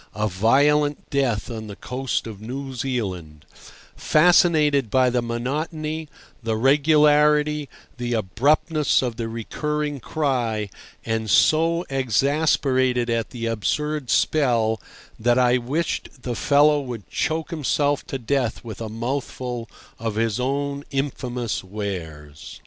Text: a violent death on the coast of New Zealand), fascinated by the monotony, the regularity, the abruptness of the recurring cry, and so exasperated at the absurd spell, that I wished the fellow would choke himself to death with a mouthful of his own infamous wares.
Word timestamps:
a 0.15 0.27
violent 0.27 1.07
death 1.11 1.51
on 1.51 1.67
the 1.67 1.75
coast 1.75 2.25
of 2.25 2.41
New 2.41 2.73
Zealand), 2.73 3.45
fascinated 3.95 4.89
by 4.89 5.11
the 5.11 5.21
monotony, 5.21 6.09
the 6.41 6.55
regularity, 6.57 7.69
the 7.97 8.13
abruptness 8.13 9.03
of 9.03 9.17
the 9.17 9.29
recurring 9.29 9.99
cry, 9.99 10.71
and 11.05 11.29
so 11.29 11.85
exasperated 11.87 13.11
at 13.11 13.29
the 13.29 13.45
absurd 13.45 14.09
spell, 14.09 14.81
that 15.19 15.37
I 15.37 15.59
wished 15.59 16.23
the 16.23 16.33
fellow 16.33 16.81
would 16.81 17.07
choke 17.07 17.51
himself 17.51 18.03
to 18.07 18.17
death 18.17 18.63
with 18.63 18.81
a 18.81 18.89
mouthful 18.89 19.69
of 19.99 20.15
his 20.15 20.39
own 20.39 20.83
infamous 20.89 21.63
wares. 21.63 22.59